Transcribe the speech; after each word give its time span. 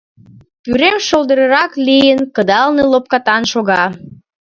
Пӱрем 0.63 0.97
шолдырарак 1.07 1.71
лийын, 1.85 2.19
кыдалне 2.35 2.83
лопкатан 2.91 3.43
шога. 3.51 3.83